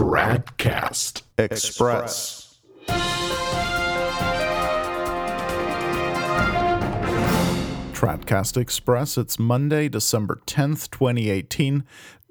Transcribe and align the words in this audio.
Tradcast 0.00 1.24
Express. 1.36 2.58
Tradcast 7.92 8.56
Express. 8.56 9.18
It's 9.18 9.38
Monday, 9.38 9.90
December 9.90 10.40
10th, 10.46 10.90
2018. 10.90 11.84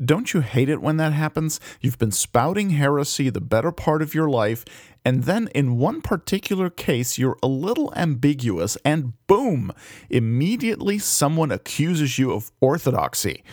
Don't 0.04 0.34
you 0.34 0.42
hate 0.42 0.68
it 0.68 0.82
when 0.82 0.98
that 0.98 1.14
happens? 1.14 1.60
You've 1.80 2.00
been 2.00 2.12
spouting 2.12 2.72
heresy 2.72 3.30
the 3.30 3.40
better 3.40 3.72
part 3.72 4.02
of 4.02 4.16
your 4.16 4.32
life, 4.32 4.66
and 5.06 5.26
then 5.26 5.48
in 5.54 5.78
one 5.78 6.02
particular 6.02 6.72
case, 6.72 7.20
you're 7.20 7.38
a 7.44 7.48
little 7.48 7.94
ambiguous, 7.96 8.80
and 8.84 9.14
boom, 9.28 9.72
immediately 10.10 10.98
someone 10.98 11.52
accuses 11.52 12.18
you 12.18 12.32
of 12.32 12.52
orthodoxy. 12.62 13.44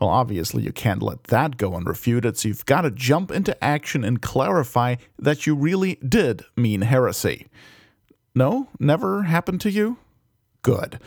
Well, 0.00 0.08
obviously, 0.08 0.62
you 0.62 0.72
can't 0.72 1.02
let 1.02 1.24
that 1.24 1.58
go 1.58 1.72
unrefuted, 1.72 2.38
so 2.38 2.48
you've 2.48 2.64
got 2.64 2.82
to 2.82 2.90
jump 2.90 3.30
into 3.30 3.62
action 3.62 4.02
and 4.02 4.22
clarify 4.22 4.96
that 5.18 5.46
you 5.46 5.54
really 5.54 5.96
did 5.96 6.42
mean 6.56 6.80
heresy. 6.82 7.48
No? 8.34 8.68
Never 8.78 9.24
happened 9.24 9.60
to 9.62 9.70
you? 9.70 9.98
Good. 10.62 10.98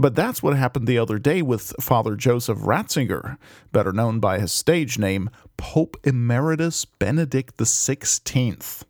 But 0.00 0.14
that's 0.14 0.40
what 0.40 0.56
happened 0.56 0.86
the 0.86 0.98
other 0.98 1.18
day 1.18 1.42
with 1.42 1.74
Father 1.80 2.14
Joseph 2.14 2.58
Ratzinger, 2.58 3.38
better 3.72 3.92
known 3.92 4.20
by 4.20 4.38
his 4.38 4.52
stage 4.52 4.96
name, 4.96 5.30
Pope 5.56 5.96
Emeritus 6.04 6.84
Benedict 6.84 7.56
XVI. 7.56 8.84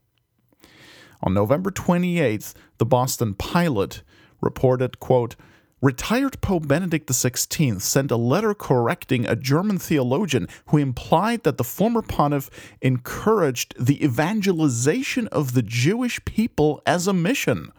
On 1.23 1.33
November 1.33 1.71
28th, 1.71 2.52
the 2.77 2.85
Boston 2.85 3.33
Pilot 3.33 4.02
reported, 4.43 5.01
quote, 5.01 5.35
Retired 5.80 6.41
Pope 6.41 6.66
Benedict 6.66 7.09
XVI 7.09 7.80
sent 7.80 8.10
a 8.10 8.16
letter 8.16 8.52
correcting 8.52 9.27
a 9.27 9.37
German 9.37 9.78
theologian 9.78 10.48
who 10.66 10.77
implied 10.77 11.45
that 11.45 11.56
the 11.56 11.62
former 11.62 12.02
pontiff 12.02 12.51
encouraged 12.82 13.77
the 13.78 14.04
evangelization 14.04 15.29
of 15.29 15.54
the 15.54 15.62
Jewish 15.62 16.24
people 16.24 16.82
as 16.85 17.07
a 17.07 17.12
mission. 17.12 17.70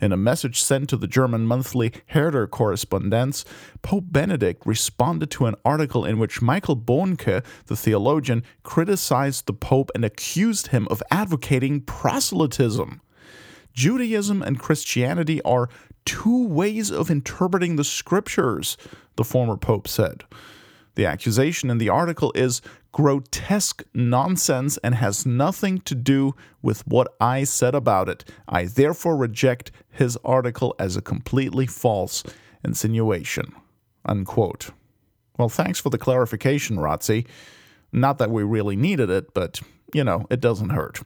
In 0.00 0.10
a 0.10 0.16
message 0.16 0.60
sent 0.60 0.88
to 0.88 0.96
the 0.96 1.06
German 1.06 1.46
monthly 1.46 1.92
Herder 2.06 2.48
Korrespondenz, 2.48 3.44
Pope 3.82 4.06
Benedict 4.08 4.66
responded 4.66 5.30
to 5.30 5.46
an 5.46 5.54
article 5.64 6.04
in 6.04 6.18
which 6.18 6.42
Michael 6.42 6.76
Bohnke, 6.76 7.44
the 7.66 7.76
theologian, 7.76 8.42
criticized 8.64 9.46
the 9.46 9.52
Pope 9.52 9.92
and 9.94 10.04
accused 10.04 10.68
him 10.68 10.88
of 10.90 11.04
advocating 11.12 11.82
proselytism. 11.82 13.00
Judaism 13.72 14.42
and 14.42 14.58
Christianity 14.58 15.40
are 15.42 15.68
two 16.04 16.46
ways 16.46 16.90
of 16.90 17.10
interpreting 17.10 17.76
the 17.76 17.84
scriptures, 17.84 18.76
the 19.16 19.24
former 19.24 19.56
pope 19.56 19.88
said. 19.88 20.24
The 20.94 21.06
accusation 21.06 21.70
in 21.70 21.78
the 21.78 21.88
article 21.88 22.32
is 22.34 22.60
grotesque 22.92 23.82
nonsense 23.94 24.78
and 24.84 24.94
has 24.94 25.24
nothing 25.24 25.80
to 25.80 25.94
do 25.94 26.34
with 26.60 26.86
what 26.86 27.14
I 27.20 27.44
said 27.44 27.74
about 27.74 28.08
it. 28.08 28.24
I 28.46 28.66
therefore 28.66 29.16
reject 29.16 29.72
his 29.90 30.18
article 30.24 30.74
as 30.78 30.96
a 30.96 31.02
completely 31.02 31.66
false 31.66 32.22
insinuation. 32.62 33.54
Unquote. 34.04 34.70
Well, 35.38 35.48
thanks 35.48 35.80
for 35.80 35.88
the 35.88 35.98
clarification, 35.98 36.76
Rotzi. 36.76 37.26
Not 37.90 38.18
that 38.18 38.30
we 38.30 38.42
really 38.42 38.76
needed 38.76 39.08
it, 39.08 39.32
but, 39.32 39.60
you 39.94 40.04
know, 40.04 40.26
it 40.30 40.40
doesn't 40.40 40.70
hurt. 40.70 41.02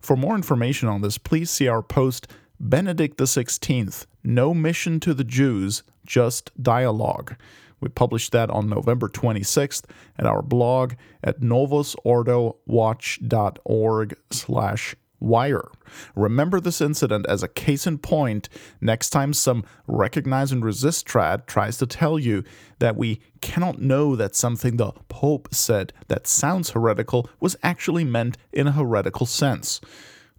For 0.00 0.16
more 0.16 0.34
information 0.34 0.88
on 0.88 1.02
this, 1.02 1.18
please 1.18 1.50
see 1.50 1.68
our 1.68 1.82
post 1.82 2.28
Benedict 2.58 3.18
XVI 3.18 4.06
No 4.22 4.54
Mission 4.54 5.00
to 5.00 5.14
the 5.14 5.24
Jews, 5.24 5.82
Just 6.04 6.50
Dialogue. 6.62 7.36
We 7.80 7.88
published 7.88 8.32
that 8.32 8.50
on 8.50 8.68
November 8.68 9.08
26th 9.08 9.84
at 10.18 10.26
our 10.26 10.42
blog 10.42 10.92
at 11.24 11.40
novusordowatch.org 11.40 14.18
slash 14.30 14.94
wire. 15.20 15.68
Remember 16.16 16.60
this 16.60 16.80
incident 16.80 17.26
as 17.28 17.42
a 17.42 17.48
case 17.48 17.86
in 17.86 17.98
point 17.98 18.48
next 18.80 19.10
time 19.10 19.34
some 19.34 19.64
recognize 19.86 20.50
and 20.50 20.64
resist 20.64 21.06
trad 21.06 21.46
tries 21.46 21.76
to 21.78 21.86
tell 21.86 22.18
you 22.18 22.42
that 22.78 22.96
we 22.96 23.20
cannot 23.40 23.80
know 23.80 24.16
that 24.16 24.34
something 24.34 24.76
the 24.76 24.92
Pope 25.08 25.48
said 25.52 25.92
that 26.08 26.26
sounds 26.26 26.70
heretical 26.70 27.28
was 27.38 27.56
actually 27.62 28.04
meant 28.04 28.38
in 28.52 28.66
a 28.66 28.72
heretical 28.72 29.26
sense. 29.26 29.80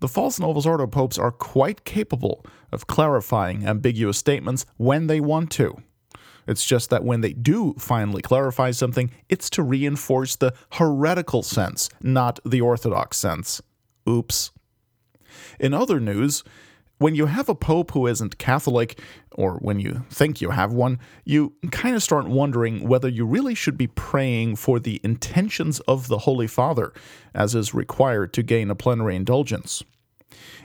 The 0.02 0.08
false 0.08 0.40
Novus 0.40 0.66
Ordo 0.66 0.88
popes 0.88 1.20
are 1.20 1.32
quite 1.32 1.86
capable 1.86 2.44
of 2.72 2.88
clarifying 2.88 3.68
ambiguous 3.68 4.18
statements 4.18 4.66
when 4.78 5.06
they 5.06 5.20
want 5.20 5.52
to. 5.52 5.78
It's 6.48 6.66
just 6.66 6.90
that 6.90 7.04
when 7.04 7.22
they 7.22 7.34
do 7.34 7.76
finally 7.78 8.24
clarify 8.24 8.72
something, 8.72 9.12
it's 9.30 9.48
to 9.52 9.62
reinforce 9.62 10.36
the 10.36 10.56
heretical 10.72 11.44
sense, 11.44 11.88
not 12.02 12.40
the 12.44 12.62
orthodox 12.62 13.18
sense. 13.18 13.62
Oops. 14.10 14.52
In 15.60 15.72
other 15.72 16.00
news, 16.00 16.44
when 17.02 17.16
you 17.16 17.26
have 17.26 17.50
a 17.50 17.56
pope 17.56 17.92
who 17.92 18.06
isn't 18.06 18.38
Catholic, 18.38 19.00
or 19.32 19.56
when 19.56 19.80
you 19.80 20.06
think 20.12 20.40
you 20.40 20.52
have 20.52 20.72
one, 20.72 21.00
you 21.26 21.54
kind 21.72 21.96
of 21.96 22.04
start 22.04 22.28
wondering 22.28 22.88
whether 22.88 23.10
you 23.10 23.26
really 23.26 23.56
should 23.56 23.76
be 23.76 23.88
praying 23.88 24.56
for 24.56 24.80
the 24.80 25.02
intentions 25.04 25.80
of 25.82 26.10
the 26.10 26.20
Holy 26.20 26.46
Father, 26.46 26.94
as 27.34 27.56
is 27.56 27.74
required 27.74 28.34
to 28.34 28.44
gain 28.44 28.70
a 28.70 28.76
plenary 28.76 29.16
indulgence. 29.16 29.82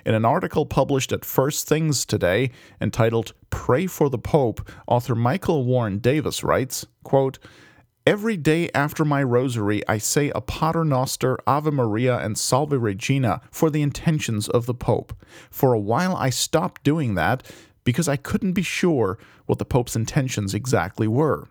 In 0.05 0.15
an 0.15 0.27
article 0.27 0.67
published 0.67 1.11
at 1.11 1.25
First 1.25 1.67
Things 1.67 2.05
today, 2.05 2.51
entitled 2.83 3.33
Pray 3.49 3.87
for 3.87 4.11
the 4.11 4.19
Pope, 4.19 4.71
author 4.87 5.15
Michael 5.15 5.65
Warren 5.65 6.01
Davis 6.01 6.45
writes, 6.45 6.85
quote, 7.03 7.39
Every 8.07 8.37
day 8.37 8.71
after 8.73 9.05
my 9.05 9.21
rosary, 9.21 9.83
I 9.89 9.99
say 9.99 10.31
a 10.31 10.41
Pater 10.41 10.85
Noster, 10.85 11.37
Ave 11.45 11.73
Maria, 11.73 12.19
and 12.19 12.39
Salve 12.39 12.81
Regina 12.81 13.41
for 13.51 13.69
the 13.69 13.83
intentions 13.83 14.49
of 14.49 14.67
the 14.67 14.75
Pope. 14.75 15.13
For 15.51 15.73
a 15.73 15.81
while, 15.81 16.15
I 16.15 16.31
stopped 16.31 16.85
doing 16.85 17.17
that 17.17 17.45
because 17.83 18.07
I 18.07 18.17
couldn't 18.17 18.53
be 18.53 18.63
sure 18.63 19.19
what 19.47 19.59
the 19.59 19.65
Pope's 19.65 19.97
intentions 19.97 20.55
exactly 20.55 21.09
were. 21.09 21.49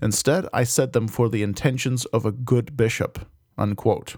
Instead, 0.00 0.46
I 0.52 0.62
said 0.62 0.92
them 0.92 1.08
for 1.08 1.28
the 1.28 1.42
intentions 1.42 2.04
of 2.06 2.24
a 2.24 2.30
good 2.30 2.76
bishop. 2.76 3.26
Unquote. 3.58 4.14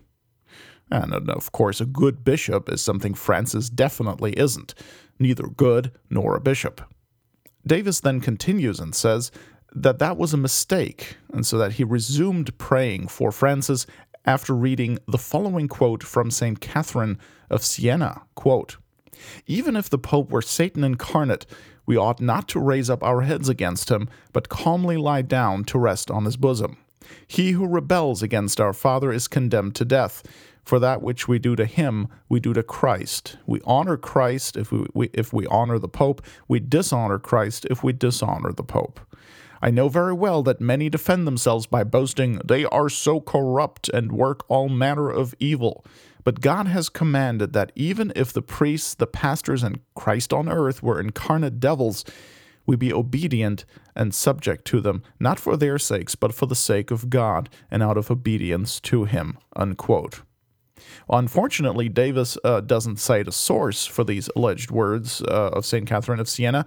And 0.91 1.31
of 1.31 1.53
course, 1.53 1.81
a 1.81 1.87
good 1.87 2.23
bishop 2.23 2.71
is 2.71 2.83
something 2.83 3.15
Francis 3.15 3.71
definitely 3.71 4.33
isn't, 4.39 4.75
neither 5.19 5.47
good 5.47 5.93
nor 6.11 6.37
a 6.37 6.41
bishop. 6.41 6.83
Davis 7.67 8.01
then 8.01 8.21
continues 8.21 8.79
and 8.79 8.95
says 8.95 9.31
that 9.75 9.99
that 9.99 10.17
was 10.17 10.33
a 10.33 10.39
mistake, 10.39 11.17
and 11.33 11.47
so 11.47 11.59
that 11.59 11.73
he 11.73 11.85
resumed 11.85 12.57
praying 12.59 13.09
for 13.09 13.31
Francis 13.31 13.87
after 14.25 14.55
reading 14.55 14.99
the 15.07 15.19
following 15.19 15.69
quote 15.69 16.03
from 16.03 16.31
St. 16.31 16.61
Catherine 16.61 17.19
of 17.51 17.63
Siena 17.63 18.23
quote, 18.35 18.77
Even 19.47 19.77
if 19.77 19.89
the 19.89 19.99
Pope 19.99 20.31
were 20.31 20.43
Satan 20.43 20.85
incarnate, 20.85 21.47
we 21.87 21.97
ought 21.97 22.21
not 22.21 22.49
to 22.49 22.61
raise 22.61 22.91
up 22.91 23.03
our 23.03 23.23
heads 23.23 23.49
against 23.49 23.91
him, 23.91 24.09
but 24.33 24.51
calmly 24.51 24.99
lie 24.99 25.23
down 25.23 25.65
to 25.65 25.79
rest 25.79 26.11
on 26.11 26.27
his 26.27 26.37
bosom. 26.37 26.77
He 27.27 27.53
who 27.53 27.67
rebels 27.67 28.23
against 28.23 28.61
our 28.61 28.75
Father 28.75 29.11
is 29.13 29.29
condemned 29.29 29.75
to 29.77 29.85
death. 29.87 30.23
For 30.63 30.79
that 30.79 31.01
which 31.01 31.27
we 31.27 31.39
do 31.39 31.57
to 31.57 31.65
him, 31.65 32.09
we 32.29 32.41
do 32.41 32.53
to 32.53 32.63
Christ. 32.63 33.39
We 33.47 33.63
honor 33.65 33.97
Christ 33.97 34.55
if 34.59 34.71
we, 34.71 34.85
we, 34.93 35.11
if 35.15 35.33
we 35.33 35.47
honor 35.47 35.79
the 35.79 35.89
Pope. 35.89 36.21
We 36.47 36.61
dishonor 36.61 37.19
Christ 37.19 37.65
if 37.71 37.83
we 37.83 37.95
dishonor 37.95 38.53
the 38.53 38.65
Pope. 38.65 39.01
I 39.61 39.71
know 39.71 39.89
very 39.89 40.13
well 40.13 40.43
that 40.45 40.61
many 40.61 40.89
defend 40.89 41.27
themselves 41.27 41.67
by 41.67 41.85
boasting, 41.85 42.41
they 42.45 42.65
are 42.67 42.89
so 42.89 43.21
corrupt 43.21 43.89
and 43.89 44.13
work 44.13 44.45
all 44.49 44.69
manner 44.69 45.11
of 45.11 45.35
evil. 45.39 45.85
But 46.25 46.41
God 46.41 46.67
has 46.67 46.89
commanded 46.89 47.53
that 47.55 47.73
even 47.75 48.13
if 48.15 48.33
the 48.33 48.43
priests, 48.43 48.95
the 48.95 49.07
pastors, 49.07 49.63
and 49.63 49.81
Christ 49.95 50.33
on 50.33 50.49
earth 50.49 50.83
were 50.83 51.01
incarnate 51.01 51.59
devils, 51.61 52.05
we 52.67 52.77
be 52.77 52.93
obedient 52.93 53.65
and 53.97 54.15
subject 54.15 54.67
to 54.67 54.81
them, 54.81 55.03
not 55.19 55.41
for 55.41 55.57
their 55.57 55.79
sakes, 55.79 56.15
but 56.15 56.35
for 56.35 56.47
the 56.47 56.55
sake 56.55 56.91
of 56.91 57.09
God, 57.09 57.49
and 57.71 57.83
out 57.83 57.97
of 57.97 58.11
obedience 58.11 58.79
to 58.81 59.05
Him. 59.05 59.39
Unquote. 59.57 60.21
Unfortunately, 61.09 61.89
Davis 61.89 62.37
uh, 62.45 62.61
doesn't 62.61 62.99
cite 62.99 63.29
a 63.29 63.33
source 63.33 63.87
for 63.87 64.05
these 64.05 64.29
alleged 64.37 64.71
words 64.71 65.23
uh, 65.23 65.51
of 65.53 65.65
St. 65.65 65.87
Catherine 65.87 66.21
of 66.21 66.29
Siena, 66.29 66.67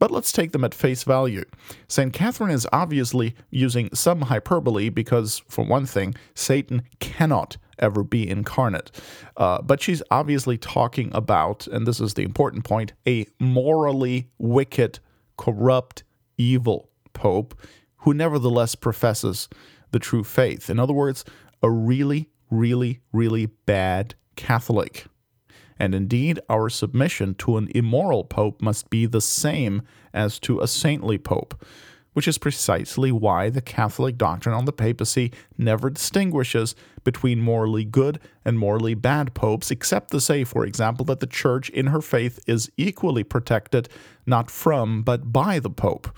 but 0.00 0.10
let's 0.10 0.32
take 0.32 0.50
them 0.50 0.64
at 0.64 0.74
face 0.74 1.04
value. 1.04 1.44
St. 1.86 2.12
Catherine 2.12 2.50
is 2.50 2.66
obviously 2.72 3.36
using 3.50 3.88
some 3.94 4.22
hyperbole 4.22 4.88
because, 4.88 5.42
for 5.46 5.64
one 5.64 5.86
thing, 5.86 6.16
Satan 6.34 6.82
cannot 6.98 7.56
ever 7.78 8.02
be 8.02 8.28
incarnate. 8.28 8.90
Uh, 9.36 9.62
but 9.62 9.80
she's 9.80 10.02
obviously 10.10 10.58
talking 10.58 11.10
about, 11.14 11.68
and 11.68 11.86
this 11.86 12.00
is 12.00 12.14
the 12.14 12.24
important 12.24 12.64
point, 12.64 12.92
a 13.06 13.26
morally 13.38 14.28
wicked, 14.38 14.98
corrupt, 15.36 16.02
evil 16.36 16.90
pope 17.12 17.54
who 17.98 18.12
nevertheless 18.12 18.74
professes 18.74 19.48
the 19.92 20.00
true 20.00 20.24
faith. 20.24 20.68
In 20.68 20.80
other 20.80 20.92
words, 20.92 21.24
a 21.62 21.70
really 21.70 22.28
really, 22.50 23.00
really 23.12 23.46
bad 23.46 24.14
Catholic. 24.36 25.06
And 25.80 25.94
indeed, 25.94 26.38
our 26.48 26.68
submission 26.68 27.34
to 27.36 27.56
an 27.56 27.68
immoral 27.74 28.22
pope 28.22 28.60
must 28.60 28.90
be 28.90 29.06
the 29.06 29.22
same 29.22 29.82
as 30.12 30.38
to 30.40 30.60
a 30.60 30.68
saintly 30.68 31.18
pope. 31.18 31.54
which 32.12 32.26
is 32.26 32.38
precisely 32.38 33.12
why 33.12 33.48
the 33.48 33.60
Catholic 33.60 34.18
doctrine 34.18 34.54
on 34.54 34.64
the 34.64 34.72
papacy 34.72 35.32
never 35.56 35.90
distinguishes 35.90 36.74
between 37.04 37.40
morally 37.40 37.84
good 37.84 38.18
and 38.44 38.58
morally 38.58 38.94
bad 38.94 39.32
popes, 39.34 39.70
except 39.70 40.10
to 40.10 40.20
say, 40.20 40.44
for 40.44 40.64
example, 40.66 41.04
that 41.04 41.20
the 41.20 41.26
Church 41.26 41.70
in 41.70 41.86
her 41.86 42.00
faith 42.00 42.40
is 42.46 42.70
equally 42.76 43.22
protected 43.22 43.88
not 44.26 44.50
from 44.50 45.02
but 45.02 45.32
by 45.32 45.58
the 45.58 45.70
Pope. 45.70 46.08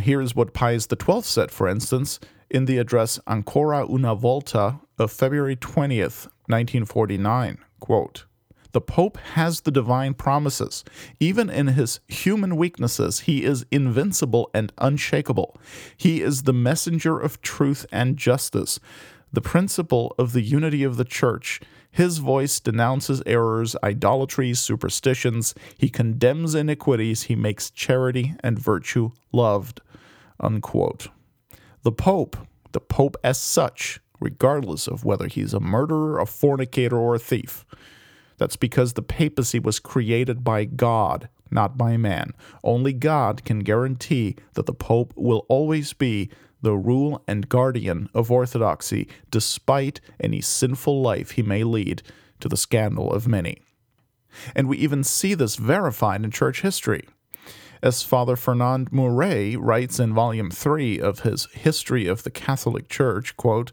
Here's 0.00 0.36
what 0.36 0.54
Pius 0.54 0.86
XII 0.86 1.22
said, 1.22 1.50
for 1.50 1.66
instance, 1.66 2.20
in 2.48 2.66
the 2.66 2.78
address 2.78 3.18
Ancora 3.26 3.88
una 3.90 4.14
volta 4.14 4.80
of 4.98 5.10
February 5.10 5.56
20th, 5.56 6.26
1949. 6.46 7.58
Quote, 7.80 8.26
the 8.72 8.80
Pope 8.80 9.16
has 9.34 9.62
the 9.62 9.70
divine 9.70 10.14
promises. 10.14 10.84
Even 11.18 11.50
in 11.50 11.68
his 11.68 12.00
human 12.08 12.56
weaknesses, 12.56 13.20
he 13.20 13.44
is 13.44 13.66
invincible 13.70 14.50
and 14.54 14.72
unshakable. 14.78 15.58
He 15.96 16.22
is 16.22 16.42
the 16.42 16.52
messenger 16.52 17.18
of 17.18 17.42
truth 17.42 17.86
and 17.90 18.16
justice, 18.16 18.78
the 19.32 19.40
principle 19.40 20.14
of 20.18 20.32
the 20.32 20.42
unity 20.42 20.82
of 20.82 20.96
the 20.96 21.04
Church. 21.04 21.60
His 21.90 22.18
voice 22.18 22.60
denounces 22.60 23.22
errors, 23.26 23.74
idolatries, 23.82 24.60
superstitions. 24.60 25.54
He 25.76 25.88
condemns 25.88 26.54
iniquities. 26.54 27.24
He 27.24 27.34
makes 27.34 27.70
charity 27.70 28.34
and 28.40 28.58
virtue 28.58 29.10
loved. 29.32 29.80
Unquote. 30.38 31.08
The 31.82 31.92
Pope, 31.92 32.36
the 32.72 32.80
Pope 32.80 33.16
as 33.24 33.38
such, 33.38 34.00
regardless 34.20 34.86
of 34.86 35.04
whether 35.04 35.26
he's 35.26 35.52
a 35.52 35.60
murderer, 35.60 36.20
a 36.20 36.26
fornicator, 36.26 36.96
or 36.96 37.14
a 37.16 37.18
thief, 37.18 37.64
that's 38.40 38.56
because 38.56 38.94
the 38.94 39.02
papacy 39.02 39.58
was 39.58 39.78
created 39.78 40.42
by 40.42 40.64
God, 40.64 41.28
not 41.50 41.76
by 41.76 41.98
man. 41.98 42.32
Only 42.64 42.94
God 42.94 43.44
can 43.44 43.58
guarantee 43.58 44.34
that 44.54 44.64
the 44.64 44.72
Pope 44.72 45.12
will 45.14 45.44
always 45.50 45.92
be 45.92 46.30
the 46.62 46.74
rule 46.74 47.22
and 47.28 47.50
guardian 47.50 48.08
of 48.14 48.30
orthodoxy, 48.30 49.06
despite 49.30 50.00
any 50.18 50.40
sinful 50.40 51.02
life 51.02 51.32
he 51.32 51.42
may 51.42 51.64
lead, 51.64 52.02
to 52.40 52.48
the 52.48 52.56
scandal 52.56 53.12
of 53.12 53.28
many. 53.28 53.58
And 54.56 54.70
we 54.70 54.78
even 54.78 55.04
see 55.04 55.34
this 55.34 55.56
verified 55.56 56.24
in 56.24 56.30
church 56.30 56.62
history. 56.62 57.06
As 57.82 58.02
Father 58.02 58.36
Fernand 58.36 58.90
Mourret 58.90 59.58
writes 59.60 60.00
in 60.00 60.14
Volume 60.14 60.50
3 60.50 60.98
of 60.98 61.20
his 61.20 61.46
History 61.52 62.06
of 62.06 62.22
the 62.22 62.30
Catholic 62.30 62.88
Church, 62.88 63.36
quote, 63.36 63.72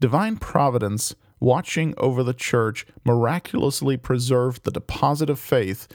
Divine 0.00 0.36
Providence 0.36 1.14
watching 1.40 1.94
over 1.96 2.22
the 2.22 2.34
church, 2.34 2.86
miraculously 3.04 3.96
preserved 3.96 4.64
the 4.64 4.70
deposit 4.70 5.28
of 5.30 5.38
faith 5.38 5.88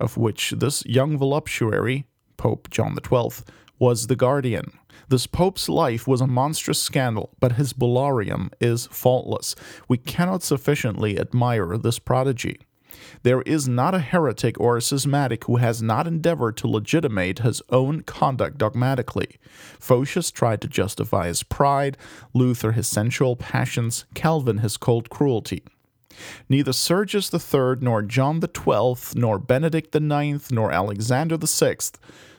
of 0.00 0.16
which 0.16 0.52
this 0.52 0.84
young 0.86 1.16
voluptuary, 1.16 2.04
Pope 2.36 2.70
John 2.70 2.96
XII, 2.96 3.44
was 3.78 4.06
the 4.06 4.16
guardian. 4.16 4.72
This 5.08 5.26
pope's 5.26 5.68
life 5.68 6.06
was 6.06 6.20
a 6.20 6.26
monstrous 6.26 6.80
scandal, 6.80 7.30
but 7.40 7.52
his 7.52 7.72
bullarium 7.72 8.52
is 8.60 8.86
faultless. 8.88 9.54
We 9.88 9.96
cannot 9.96 10.42
sufficiently 10.42 11.18
admire 11.18 11.78
this 11.78 11.98
prodigy. 11.98 12.60
There 13.22 13.42
is 13.42 13.68
not 13.68 13.94
a 13.94 14.00
heretic 14.00 14.58
or 14.60 14.76
a 14.76 14.82
schismatic 14.82 15.44
who 15.44 15.56
has 15.56 15.82
not 15.82 16.06
endeavored 16.06 16.56
to 16.58 16.68
legitimate 16.68 17.40
his 17.40 17.62
own 17.70 18.02
conduct 18.02 18.58
dogmatically. 18.58 19.38
Photius 19.78 20.30
tried 20.30 20.60
to 20.62 20.68
justify 20.68 21.26
his 21.28 21.42
pride, 21.42 21.96
Luther 22.34 22.72
his 22.72 22.86
sensual 22.86 23.36
passions, 23.36 24.04
Calvin 24.14 24.58
his 24.58 24.76
cold 24.76 25.10
cruelty. 25.10 25.62
Neither 26.48 26.72
Sergius 26.72 27.32
III, 27.32 27.76
nor 27.80 28.02
John 28.02 28.40
XII, 28.40 28.94
nor 29.14 29.38
Benedict 29.38 29.94
IX, 29.94 30.50
nor 30.50 30.72
Alexander 30.72 31.36
VI, 31.36 31.76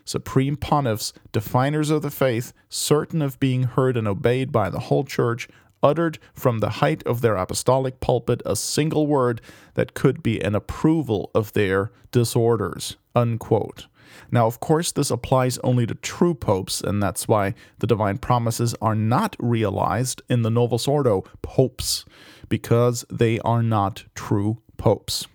supreme 0.04 0.58
pontiffs, 0.58 1.14
definers 1.32 1.90
of 1.90 2.02
the 2.02 2.12
faith, 2.12 2.52
certain 2.68 3.22
of 3.22 3.40
being 3.40 3.64
heard 3.64 3.96
and 3.96 4.08
obeyed 4.08 4.52
by 4.52 4.70
the 4.70 4.80
whole 4.80 5.04
church, 5.04 5.48
uttered 5.81 6.20
from 6.34 6.60
the 6.60 6.70
height 6.70 7.04
of 7.06 7.22
their 7.22 7.36
apostolic 7.36 8.00
pulpit 8.00 8.42
a 8.46 8.56
single 8.56 9.08
word 9.08 9.42
that 9.74 9.94
could 9.94 10.22
be 10.22 10.42
an 10.42 10.56
approval 10.56 11.31
of 11.34 11.54
their 11.54 11.92
disorders. 12.12 12.98
Unquote. 13.16 13.88
Now, 14.31 14.48
of 14.48 14.60
course, 14.60 14.92
this 14.92 15.12
applies 15.12 15.58
only 15.60 15.86
to 15.86 15.96
true 15.96 16.34
popes, 16.34 16.81
and 16.81 17.02
that's 17.02 17.28
why 17.28 17.54
the 17.80 17.88
divine 17.88 18.18
promises 18.18 18.76
are 18.81 18.96
not 18.96 19.36
realized 19.40 20.22
in 20.30 20.42
the 20.42 20.50
Novus 20.50 20.88
Ordo 20.88 21.24
popes, 21.42 22.06
because 22.48 23.06
they 23.12 23.40
are 23.40 23.64
not 23.64 24.06
true 24.16 24.62
popes. 24.78 25.28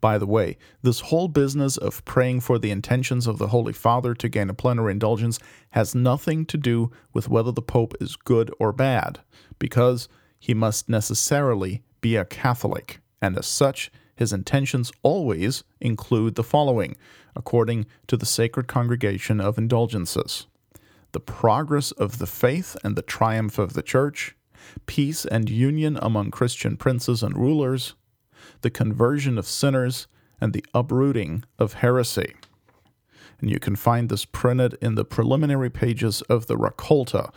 By 0.00 0.18
the 0.18 0.26
way, 0.26 0.56
this 0.82 1.00
whole 1.00 1.28
business 1.28 1.76
of 1.76 2.04
praying 2.04 2.40
for 2.40 2.58
the 2.58 2.70
intentions 2.70 3.26
of 3.26 3.38
the 3.38 3.48
Holy 3.48 3.72
Father 3.72 4.14
to 4.14 4.28
gain 4.28 4.50
a 4.50 4.54
plenary 4.54 4.92
indulgence 4.92 5.38
has 5.70 5.94
nothing 5.94 6.44
to 6.46 6.56
do 6.56 6.90
with 7.12 7.28
whether 7.28 7.52
the 7.52 7.62
Pope 7.62 7.94
is 8.00 8.16
good 8.16 8.52
or 8.58 8.72
bad, 8.72 9.20
because 9.58 10.08
he 10.38 10.54
must 10.54 10.88
necessarily 10.88 11.82
be 12.00 12.16
a 12.16 12.24
Catholic, 12.24 13.00
and 13.20 13.38
as 13.38 13.46
such, 13.46 13.90
his 14.16 14.32
intentions 14.32 14.92
always 15.02 15.64
include 15.80 16.34
the 16.34 16.44
following, 16.44 16.96
according 17.34 17.86
to 18.06 18.16
the 18.16 18.26
Sacred 18.26 18.66
Congregation 18.68 19.40
of 19.40 19.58
Indulgences. 19.58 20.46
The 21.12 21.20
progress 21.20 21.92
of 21.92 22.18
the 22.18 22.26
faith 22.26 22.76
and 22.82 22.96
the 22.96 23.02
triumph 23.02 23.58
of 23.58 23.74
the 23.74 23.82
Church, 23.82 24.34
peace 24.86 25.24
and 25.24 25.48
union 25.50 25.98
among 26.00 26.30
Christian 26.30 26.76
princes 26.76 27.22
and 27.22 27.36
rulers, 27.36 27.94
the 28.62 28.70
conversion 28.70 29.38
of 29.38 29.46
sinners, 29.46 30.06
and 30.40 30.52
the 30.52 30.64
uprooting 30.74 31.44
of 31.58 31.74
heresy. 31.74 32.34
And 33.40 33.48
you 33.48 33.60
can 33.60 33.76
find 33.76 34.08
this 34.08 34.24
printed 34.24 34.76
in 34.82 34.96
the 34.96 35.04
preliminary 35.04 35.70
pages 35.70 36.20
of 36.22 36.46
the 36.46 36.56
Raccolta, 36.56 37.32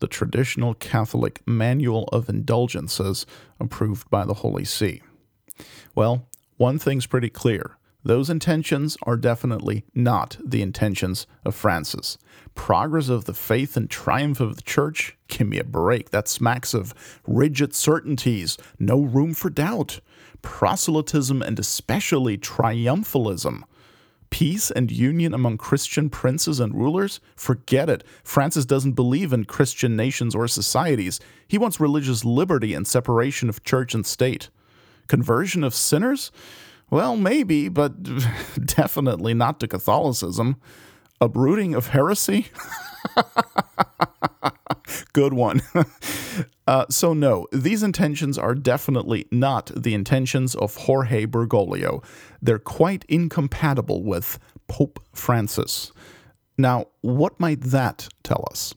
the 0.00 0.06
traditional 0.06 0.74
Catholic 0.74 1.40
manual 1.46 2.04
of 2.12 2.28
indulgences 2.28 3.24
approved 3.58 4.10
by 4.10 4.24
the 4.24 4.34
Holy 4.34 4.64
See. 4.64 5.02
Well, 5.94 6.26
one 6.56 6.78
thing's 6.78 7.06
pretty 7.06 7.30
clear. 7.30 7.78
Those 8.02 8.30
intentions 8.30 8.96
are 9.02 9.16
definitely 9.16 9.84
not 9.94 10.38
the 10.42 10.62
intentions 10.62 11.26
of 11.44 11.54
Francis. 11.54 12.16
Progress 12.54 13.08
of 13.08 13.26
the 13.26 13.34
faith 13.34 13.76
and 13.76 13.88
triumph 13.90 14.40
of 14.40 14.56
the 14.56 14.62
church? 14.62 15.16
Give 15.28 15.46
me 15.46 15.58
a 15.58 15.64
break. 15.64 16.10
That 16.10 16.28
smacks 16.28 16.72
of 16.72 16.94
rigid 17.26 17.74
certainties, 17.74 18.56
no 18.78 19.00
room 19.00 19.34
for 19.34 19.50
doubt 19.50 20.00
proselytism, 20.42 21.42
and 21.42 21.58
especially 21.58 22.36
triumphalism. 22.38 23.62
Peace 24.30 24.70
and 24.70 24.92
union 24.92 25.34
among 25.34 25.58
Christian 25.58 26.08
princes 26.08 26.60
and 26.60 26.74
rulers? 26.74 27.20
Forget 27.34 27.90
it. 27.90 28.04
Francis 28.22 28.64
doesn't 28.64 28.92
believe 28.92 29.32
in 29.32 29.44
Christian 29.44 29.96
nations 29.96 30.34
or 30.34 30.46
societies. 30.46 31.18
He 31.48 31.58
wants 31.58 31.80
religious 31.80 32.24
liberty 32.24 32.72
and 32.72 32.86
separation 32.86 33.48
of 33.48 33.64
church 33.64 33.92
and 33.92 34.06
state. 34.06 34.48
Conversion 35.08 35.64
of 35.64 35.74
sinners? 35.74 36.30
Well, 36.90 37.16
maybe, 37.16 37.68
but 37.68 38.02
definitely 38.64 39.34
not 39.34 39.58
to 39.60 39.68
Catholicism. 39.68 40.56
Uprooting 41.20 41.74
of 41.74 41.88
heresy? 41.88 42.46
Good 45.12 45.34
one. 45.34 45.62
uh, 46.70 46.86
so, 46.88 47.12
no, 47.12 47.48
these 47.50 47.82
intentions 47.82 48.38
are 48.38 48.54
definitely 48.54 49.26
not 49.32 49.72
the 49.74 49.92
intentions 49.92 50.54
of 50.54 50.76
Jorge 50.76 51.26
Bergoglio. 51.26 52.04
They're 52.40 52.60
quite 52.60 53.04
incompatible 53.08 54.04
with 54.04 54.38
Pope 54.68 55.04
Francis. 55.12 55.90
Now, 56.56 56.86
what 57.00 57.40
might 57.40 57.60
that 57.62 58.06
tell 58.22 58.46
us? 58.52 58.72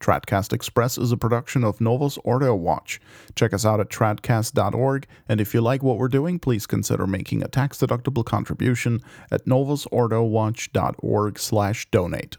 Tradcast 0.00 0.54
Express 0.54 0.96
is 0.96 1.12
a 1.12 1.16
production 1.18 1.62
of 1.62 1.78
Novus 1.78 2.16
Ordo 2.24 2.54
Watch. 2.54 3.02
Check 3.34 3.52
us 3.52 3.66
out 3.66 3.80
at 3.80 3.90
tradcast.org, 3.90 5.06
and 5.28 5.42
if 5.42 5.52
you 5.52 5.60
like 5.60 5.82
what 5.82 5.98
we're 5.98 6.08
doing, 6.08 6.38
please 6.38 6.66
consider 6.66 7.06
making 7.06 7.42
a 7.42 7.48
tax-deductible 7.48 8.24
contribution 8.24 9.02
at 9.30 9.44
novusordowatch.org 9.44 11.38
slash 11.38 11.90
donate. 11.90 12.38